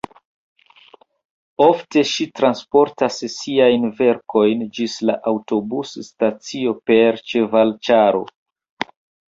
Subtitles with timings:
[1.65, 8.27] Ofte ŝi transportas siajn verkojn ĝis la aŭtobus-stacio per ĉevalĉaro.